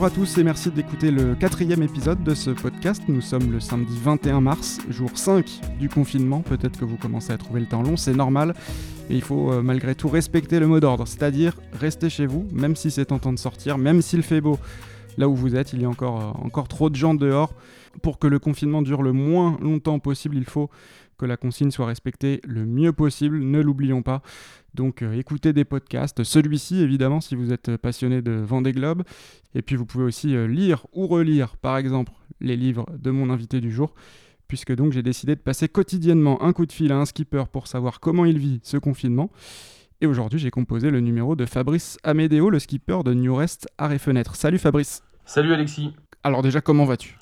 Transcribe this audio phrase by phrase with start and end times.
[0.00, 3.02] Bonjour à tous et merci d'écouter le quatrième épisode de ce podcast.
[3.06, 5.44] Nous sommes le samedi 21 mars, jour 5
[5.78, 6.40] du confinement.
[6.40, 8.54] Peut-être que vous commencez à trouver le temps long, c'est normal.
[9.10, 12.76] Mais il faut euh, malgré tout respecter le mot d'ordre, c'est-à-dire rester chez vous, même
[12.76, 14.58] si c'est tentant de sortir, même s'il fait beau.
[15.18, 17.52] Là où vous êtes, il y a encore, euh, encore trop de gens dehors.
[18.00, 20.70] Pour que le confinement dure le moins longtemps possible, il faut
[21.20, 24.22] que la consigne soit respectée le mieux possible, ne l'oublions pas.
[24.74, 29.02] Donc euh, écoutez des podcasts, celui-ci évidemment si vous êtes passionné de Vendée Globe.
[29.54, 33.28] Et puis vous pouvez aussi euh, lire ou relire par exemple les livres de mon
[33.28, 33.94] invité du jour,
[34.48, 37.66] puisque donc j'ai décidé de passer quotidiennement un coup de fil à un skipper pour
[37.66, 39.30] savoir comment il vit ce confinement.
[40.00, 43.98] Et aujourd'hui j'ai composé le numéro de Fabrice Amédéo, le skipper de New Rest Arrêt
[43.98, 44.36] Fenêtre.
[44.36, 45.92] Salut Fabrice Salut Alexis
[46.24, 47.18] Alors déjà comment vas-tu?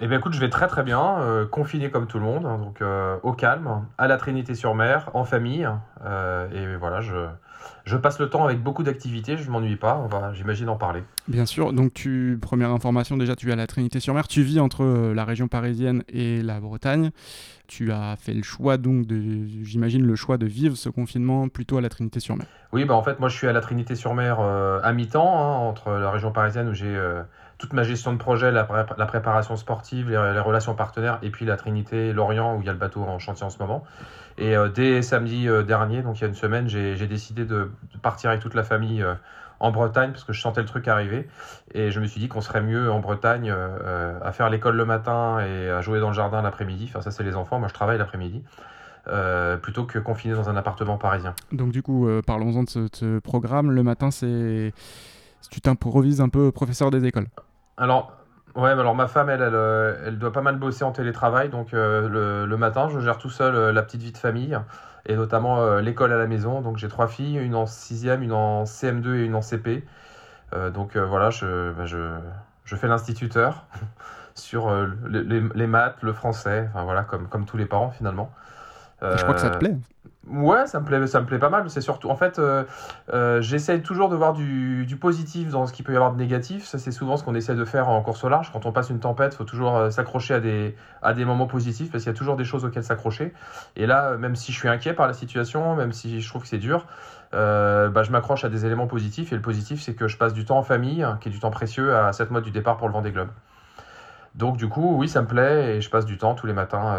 [0.00, 2.58] Eh bien écoute, je vais très très bien, euh, confiné comme tout le monde, hein,
[2.58, 5.68] donc euh, au calme, à la Trinité-sur-Mer, en famille,
[6.04, 7.14] euh, et voilà, je,
[7.84, 10.76] je passe le temps avec beaucoup d'activités, je ne m'ennuie pas, on va, j'imagine, en
[10.76, 11.02] parler.
[11.28, 14.84] Bien sûr, donc tu, première information, déjà tu es à la Trinité-sur-Mer, tu vis entre
[14.84, 17.10] la région parisienne et la Bretagne,
[17.66, 21.78] tu as fait le choix donc de, j'imagine, le choix de vivre ce confinement plutôt
[21.78, 22.46] à la Trinité-sur-Mer.
[22.72, 26.10] Oui, bah en fait moi je suis à la Trinité-sur-Mer à mi-temps, hein, entre la
[26.10, 26.96] région parisienne où j'ai
[27.58, 32.12] toute ma gestion de projet, la, préparation sportive, les, relations partenaires, et puis la Trinité,
[32.12, 33.84] Lorient, où il y a le bateau en chantier en ce moment.
[34.38, 37.70] Et euh, dès samedi euh, dernier, donc il y a une semaine, j'ai décidé de,
[38.02, 39.14] partir avec toute la famille euh,
[39.58, 41.28] en Bretagne, parce que je sentais le truc arriver.
[41.72, 43.50] Et je me suis dit qu'on serait mieux en Bretagne
[44.22, 46.86] à faire l'école le matin et à jouer dans le jardin l'après-midi.
[46.90, 47.58] Enfin, ça, c'est les enfants.
[47.58, 48.44] Moi, je travaille l'après-midi.
[49.62, 51.34] plutôt que confiné dans un appartement parisien.
[51.52, 53.70] Donc du coup, parlons-en de ce, programme.
[53.70, 54.74] Le matin, c'est
[55.50, 57.28] tu t'improvises un peu professeur des écoles.
[57.76, 58.12] Alors,
[58.54, 61.74] ouais, alors ma femme, elle, elle, euh, elle, doit pas mal bosser en télétravail, donc
[61.74, 64.58] euh, le, matin, je gère tout seul euh, la petite vie de famille,
[65.06, 66.62] et notamment l'école à la maison.
[66.62, 69.84] Donc j'ai trois filles, une en 6e, une en CM2 et une en CP.
[70.74, 72.18] donc voilà, je, bah, je,
[72.64, 73.66] je, fais l'instituteur
[74.34, 74.68] sur
[75.08, 78.32] les, les, maths, le français, enfin voilà, comme, comme tous les parents finalement.
[79.00, 79.76] je crois que ça te plaît.
[80.28, 81.70] Ouais, ça me plaît, ça me plaît pas mal.
[81.70, 82.64] C'est surtout, en fait, euh,
[83.14, 86.64] euh, j'essaie toujours de voir du, positif dans ce qu'il peut y avoir de négatif.
[86.64, 88.50] Ça, c'est souvent ce qu'on essaie de faire en course au large.
[88.52, 91.46] Quand on passe une tempête, il faut toujours euh, s'accrocher à des, à des moments
[91.46, 93.32] positifs parce qu'il y a toujours des choses auxquelles s'accrocher.
[93.76, 96.48] Et là, même si je suis inquiet par la situation, même si je trouve que
[96.48, 96.86] c'est dur,
[97.32, 99.32] bah, je m'accroche à des éléments positifs.
[99.32, 101.50] Et le positif, c'est que je passe du temps en famille, qui est du temps
[101.50, 103.28] précieux, à cette mois du départ pour le Vendée Globe.
[104.34, 106.96] Donc du coup, oui, ça me plaît et je passe du temps tous les matins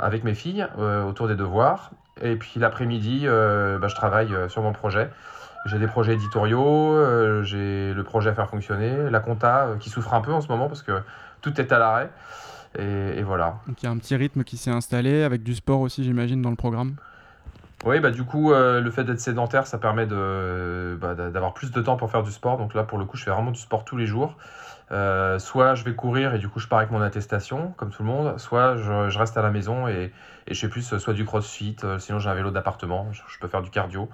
[0.00, 0.66] avec mes filles
[1.06, 1.92] autour des devoirs.
[2.20, 5.10] Et puis l'après-midi, euh, bah, je travaille euh, sur mon projet.
[5.66, 10.14] J'ai des projets éditoriaux, euh, j'ai le projet à faire fonctionner, la compta qui souffre
[10.14, 11.02] un peu en ce moment parce que
[11.42, 12.10] tout est à l'arrêt.
[12.78, 13.56] Et, voilà.
[13.66, 16.40] Donc il y a un petit rythme qui s'est installé avec du sport aussi, j'imagine,
[16.40, 16.94] dans le programme?
[17.84, 21.80] Oui, bah du coup, le fait d'être sédentaire, ça permet de, bah, d'avoir plus de
[21.80, 22.58] temps pour faire du sport.
[22.58, 24.36] Donc là, pour le coup, je fais vraiment du sport tous les jours.
[24.92, 28.02] Euh, soit je vais courir et du coup je pars avec mon attestation, comme tout
[28.02, 30.12] le monde, soit je, reste à la maison et,
[30.48, 33.46] je fais plus euh, soit du crossfit, euh, sinon j'ai un vélo d'appartement, je, peux
[33.46, 34.08] faire du cardio,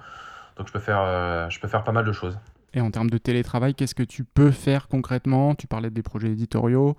[0.55, 2.37] donc je peux faire, je peux faire pas mal de choses.
[2.73, 5.55] Et en termes de télétravail, qu'est-ce que tu peux faire concrètement?
[5.55, 6.95] Tu parlais des projets éditoriaux,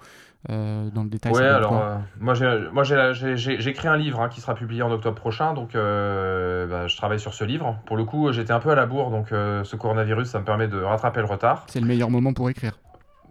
[0.49, 1.33] dans le détail.
[1.33, 5.75] Ouais, alors moi j'ai écrit un livre hein, qui sera publié en octobre prochain, donc
[5.75, 7.79] bah, je travaille sur ce livre.
[7.87, 10.69] Pour le coup, j'étais un peu à la bourre, donc ce coronavirus, ça me permet
[10.69, 11.65] de rattraper le retard.
[11.69, 12.79] C'est le meilleur moment pour écrire.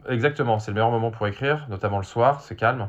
[0.10, 2.88] Exactement, c'est le meilleur moment pour écrire, notamment le soir, c'est calme.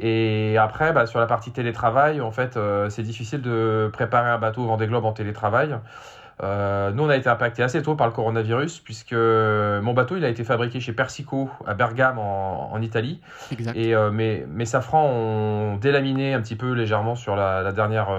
[0.00, 4.38] Et après, bah, sur la partie télétravail, en fait, euh, c'est difficile de préparer un
[4.38, 5.76] bateau au Vendée Globe en télétravail.
[6.42, 10.24] Euh, nous, on a été impacté assez tôt par le coronavirus, puisque mon bateau, il
[10.24, 13.20] a été fabriqué chez Persico à Bergame, en, Italie.
[13.50, 13.76] Exact.
[13.76, 18.10] Et euh, mes, mes, safrans ont délaminé un petit peu légèrement sur la, la dernière,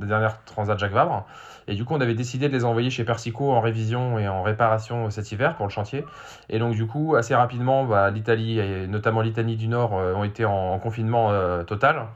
[0.00, 1.26] la dernière Transat Jacques Vabre.
[1.70, 4.42] Et du coup, on avait décidé de les envoyer chez Persico en révision et en
[4.42, 6.04] réparation cet hiver pour le chantier.
[6.48, 10.24] Et donc, du coup, assez rapidement, bah, l'Italie et notamment l'Italie du Nord euh, ont
[10.24, 12.06] été en, confinement euh, total.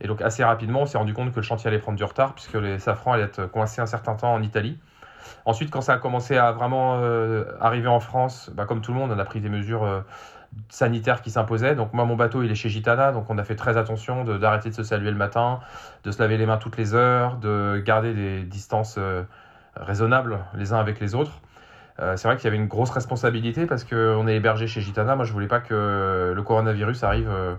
[0.00, 2.34] Et donc, assez rapidement, on s'est rendu compte que le chantier allait prendre du retard
[2.34, 4.78] puisque les safrans allaient être coincés un certain temps en Italie.
[5.44, 8.98] Ensuite, quand ça a commencé à vraiment euh, arriver en France, bah, comme tout le
[8.98, 10.04] monde, on a pris des mesures
[10.68, 11.74] sanitaire qui s'imposait.
[11.74, 14.70] Donc moi, mon bateau, il est chez Gitana, donc on a fait très attention d'arrêter
[14.70, 15.60] de, se saluer le matin,
[16.04, 19.22] de se laver les mains toutes les heures, de garder des distances euh,
[19.76, 21.40] raisonnables les uns avec les autres.
[22.00, 25.16] Euh, c'est vrai qu'il y avait une grosse responsabilité parce qu'on est hébergé chez Gitana.
[25.16, 27.54] Moi, je voulais pas que le coronavirus arrive euh,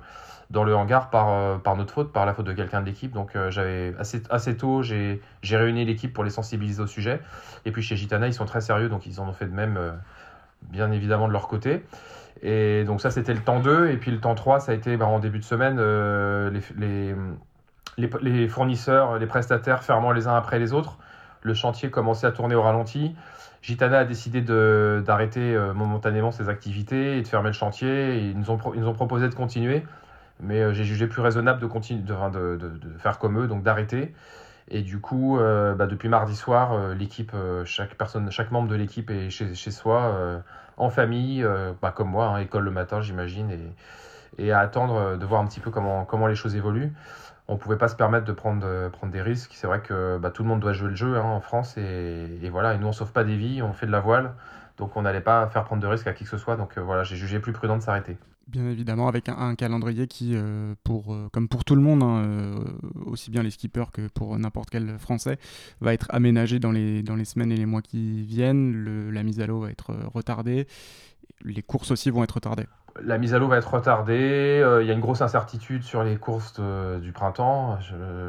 [0.49, 3.13] dans le hangar par, par notre faute, par la faute de quelqu'un de l'équipe.
[3.13, 7.21] Donc j'avais assez, assez tôt, j'ai réuni l'équipe pour les sensibiliser au sujet.
[7.63, 9.79] Et puis chez Gitana, ils sont très sérieux, donc ils en ont fait de même,
[10.63, 11.83] bien évidemment, de leur côté.
[12.41, 13.89] Et donc ça, c'était le temps 2.
[13.89, 17.15] Et puis le temps 3, ça a été bah, en début de semaine, euh, les,
[17.97, 20.97] les, les, fournisseurs, les prestataires fermant les uns après les autres
[21.41, 23.15] le chantier commençait à tourner au ralenti.
[23.61, 28.17] Gitana a décidé d'arrêter momentanément ses activités et de fermer le chantier.
[28.17, 29.83] ils, nous ont, proposé de continuer,
[30.39, 31.67] mais j'ai jugé plus raisonnable de,
[32.97, 34.15] faire comme eux, donc d'arrêter.
[34.67, 37.33] Et du coup, bah, depuis mardi soir, l'équipe,
[37.65, 40.41] chaque personne, chaque membre de l'équipe est chez, soi,
[40.77, 41.45] en famille,
[41.83, 43.51] bah, comme moi, hein, école le matin, j'imagine,
[44.39, 46.93] et, à attendre de voir un petit peu comment les choses évoluent
[47.51, 49.51] on pouvait pas se permettre de prendre, prendre des risques.
[49.53, 52.49] C'est vrai que bah, tout le monde doit jouer le jeu hein, en France et,
[52.49, 52.73] voilà.
[52.73, 54.33] Et nous, on sauve pas des vies, on fait de la voile,
[54.77, 56.55] donc on n'allait pas faire prendre de risques à qui que ce soit.
[56.55, 58.17] Donc euh, voilà, j'ai jugé plus prudent de s'arrêter.
[58.47, 62.63] Bien évidemment, avec un, calendrier qui, euh, euh, comme pour tout le monde, hein,
[63.05, 65.37] aussi bien les skippers que pour n'importe quel Français,
[65.79, 69.09] va être aménagé dans les semaines et les mois qui viennent.
[69.11, 70.67] la mise à l'eau va être retardée.
[71.43, 72.67] Les courses aussi vont être retardées.
[72.99, 74.59] La mise à l'eau va être retardée.
[74.61, 76.59] Euh, il y a une grosse incertitude sur les courses
[77.01, 77.79] du printemps.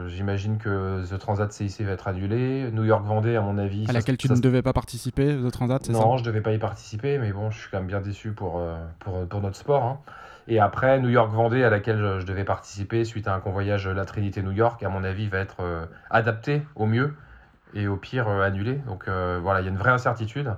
[0.07, 2.71] J'imagine que The Transat CIC va être annulé.
[2.73, 3.87] New York Vendée, à mon avis.
[3.89, 5.99] À laquelle tu ne devais pas participer, The Transat, c'est ça?
[5.99, 8.33] Non, je ne devais pas y participer, mais bon, je suis quand même bien déçu
[8.33, 9.85] pour, euh, pour, pour notre sport.
[9.85, 9.99] Hein.
[10.47, 14.05] Et après, New York Vendée, à laquelle je, devais participer suite à un convoyage La
[14.05, 17.15] Trinité New York, à mon avis, va être euh, adapté au mieux
[17.75, 18.75] et au pire annulé.
[18.87, 20.55] Donc voilà, il y a une vraie incertitude.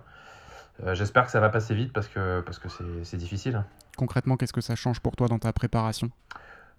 [0.95, 2.67] J'espère que ça va passer vite parce que parce que
[3.05, 3.63] c'est difficile.
[3.97, 6.11] Concrètement, qu'est-ce que ça change pour toi dans ta préparation?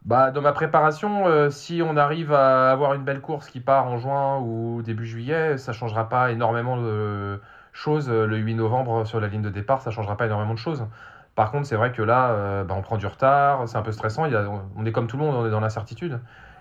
[0.04, 3.88] Bah, dans ma préparation, euh, si on arrive à avoir une belle course qui part
[3.88, 7.40] en juin ou début juillet, ça changera pas énormément de
[7.74, 8.10] choses.
[8.10, 10.86] Le 8 novembre sur la ligne de départ, ça changera pas énormément de choses.
[11.36, 13.92] Par contre, c'est vrai que là, euh, bah, on prend du retard, c'est un peu
[13.92, 14.24] stressant.
[14.78, 16.20] On est comme tout le monde, on est dans l'incertitude.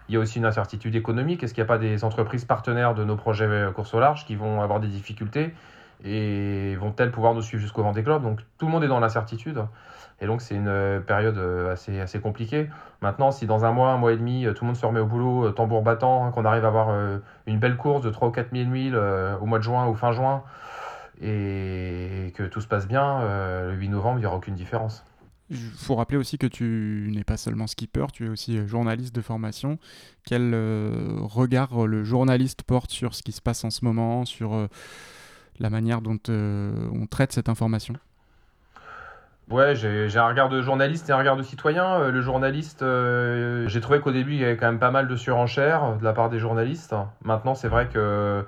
[0.09, 1.43] Il y a aussi une incertitude économique.
[1.43, 4.27] Est-ce qu'il n'y a pas des entreprises partenaires de nos projets euh, course au large
[4.27, 5.55] qui vont avoir des difficultés?
[6.05, 8.23] Et vont-elles pouvoir nous suivre jusqu'au Vendée Globe?
[8.23, 9.65] Donc tout le monde est dans l'incertitude.
[10.21, 12.69] Et donc, c'est une euh, période euh, assez, assez compliquée.
[13.03, 15.01] Maintenant, si dans un mois, un mois et demi, euh, tout le monde se remet
[15.01, 18.31] au boulot, tambour battant, hein, qu'on arrive à avoir une belle course de 3 ou
[18.31, 20.43] 4 000 milles au mois de juin ou fin juin,
[21.21, 25.05] et que tout se passe bien, le 8 novembre, il n'y aura aucune différence.
[25.51, 29.21] Il faut rappeler aussi que tu n'es pas seulement skipper, tu es aussi journaliste de
[29.21, 29.79] formation.
[30.25, 30.55] Quel
[31.21, 34.69] regard le journaliste porte sur ce qui se passe en ce moment, sur
[35.59, 37.95] la manière dont on traite cette information
[39.51, 42.01] Ouais, j'ai un regard de journaliste et un regard de citoyen.
[42.01, 45.07] Euh, le journaliste, euh, j'ai trouvé qu'au début, il y avait quand même pas mal
[45.07, 46.95] de surenchères de la part des journalistes.
[47.23, 48.47] Maintenant, c'est vrai que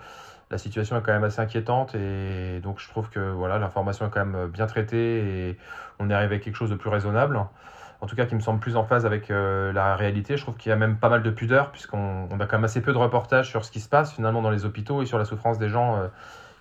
[0.51, 4.11] la situation est quand même assez inquiétante et donc je trouve que voilà, l'information est
[4.11, 5.59] quand même bien traitée et
[5.99, 7.39] on est arrivé à quelque chose de plus raisonnable.
[8.01, 10.37] En tout cas, qui me semble plus en phase avec euh, la réalité.
[10.39, 12.81] Je trouve qu'il y a même pas mal de pudeur puisqu'on a quand même assez
[12.81, 15.27] peu de reportages sur ce qui se passe finalement dans les hôpitaux et sur la
[15.27, 16.01] souffrance des gens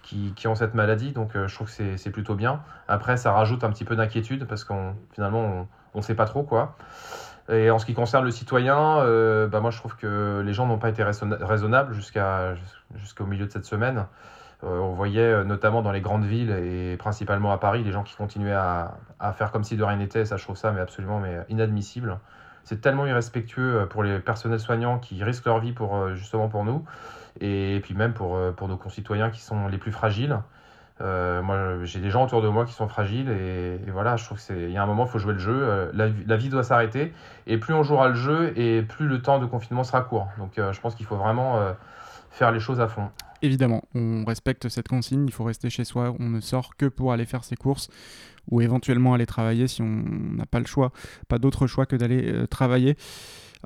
[0.05, 1.11] qui, ont cette maladie.
[1.11, 2.61] Donc euh, je trouve que c'est plutôt bien.
[2.87, 6.43] Après, ça rajoute un petit peu d'inquiétude parce qu'on finalement, on ne sait pas trop
[6.43, 6.75] quoi.
[7.49, 10.65] Et en ce qui concerne le citoyen, euh, bah moi je trouve que les gens
[10.65, 12.55] n'ont pas été raisonnables jusqu'à
[12.95, 14.05] jusqu'au milieu de cette semaine.
[14.63, 18.15] Euh, on voyait notamment dans les grandes villes et principalement à Paris, les gens qui
[18.15, 20.25] continuaient à, à faire comme si de rien n'était.
[20.25, 22.19] Ça, je trouve ça mais absolument mais inadmissible.
[22.63, 26.83] C'est tellement irrespectueux pour les personnels soignants qui risquent leur vie pour justement pour nous
[27.41, 30.39] et puis même pour, euh, pour nos concitoyens qui sont les plus fragiles.
[31.01, 34.39] Euh, moi, j'ai des gens autour de moi qui sont fragiles et, voilà, je trouve
[34.39, 35.53] qu'il y a un moment, il faut jouer le jeu.
[35.53, 37.13] Euh, la, la, vie doit s'arrêter
[37.47, 40.29] et plus on jouera le jeu et plus le temps de confinement sera court.
[40.37, 41.59] Donc, je pense qu'il faut vraiment
[42.31, 43.09] faire les choses à fond.
[43.41, 45.25] Évidemment, on respecte cette consigne.
[45.27, 46.15] Il faut rester chez soi.
[46.19, 47.89] On ne sort que pour aller faire ses courses
[48.49, 50.03] ou éventuellement aller travailler si on
[50.35, 50.91] n'a pas le choix,
[51.27, 52.95] pas d'autre choix que d'aller travailler.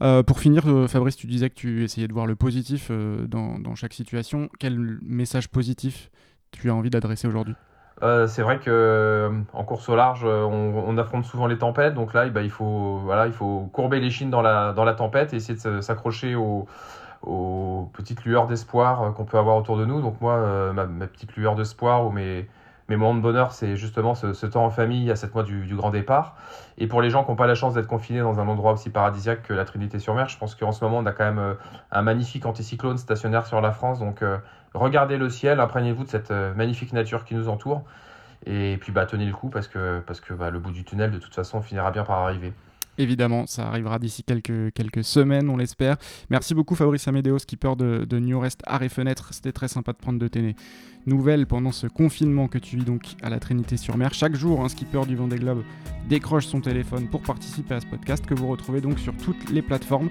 [0.01, 3.27] Euh, pour finir, euh, Fabrice, tu disais que tu essayais de voir le positif euh,
[3.27, 4.50] dans, chaque situation.
[4.60, 6.10] Quel message positif
[6.51, 7.56] tu as envie d'adresser aujourd'hui?
[8.01, 11.94] C'est vrai que en course au large, on, affronte souvent les tempêtes.
[11.96, 14.94] Donc là, bah, il, faut, voilà, il faut courber les chines dans la, dans la
[14.94, 16.65] tempête et essayer de s'accrocher aux,
[17.24, 20.01] aux, petites lueurs d'espoir qu'on peut avoir autour de nous.
[20.01, 22.48] Donc moi, ma, ma, petite lueur d'espoir ou mes,
[22.89, 25.91] mes moments de bonheur, c'est justement ce, temps en famille à 7 mois du, grand
[25.91, 26.36] départ.
[26.77, 28.89] Et pour les gens qui n'ont pas la chance d'être confinés dans un endroit aussi
[28.89, 31.53] paradisiaque que la Trinité-sur-Mer, je pense qu'en ce moment, on a quand même euh,
[31.91, 34.00] un magnifique anticyclone stationnaire sur la France.
[34.00, 34.38] Donc, euh,
[34.74, 37.84] regardez le ciel, imprégnez-vous de cette euh, magnifique nature qui nous entoure.
[38.46, 41.36] Et puis, bah, tenez le coup parce que, bah, le bout du tunnel, de toute
[41.36, 42.53] façon, finira bien par arriver.
[43.00, 45.96] Évidemment, ça arrivera d'ici quelques, semaines, on l'espère.
[46.29, 49.29] Merci beaucoup Fabrice Amédéo, skipper de, New Rest Arrêt et Fenêtre.
[49.32, 50.53] C'était très sympa de prendre de tes
[51.06, 54.13] nouvelles pendant ce confinement que tu vis donc à la Trinité-sur-Mer.
[54.13, 55.63] Chaque jour, un skipper du Vendée Globe
[56.10, 59.62] décroche son téléphone pour participer à ce podcast que vous retrouvez donc sur toutes les
[59.62, 60.10] plateformes.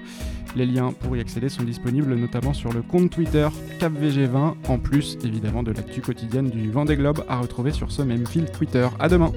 [0.55, 3.47] Les liens pour y accéder sont disponibles notamment sur le compte Twitter
[3.79, 8.25] CapVG20, en plus évidemment de l'actu quotidienne du Vendée Globe à retrouver sur ce même
[8.25, 8.87] fil Twitter.
[8.99, 9.31] À demain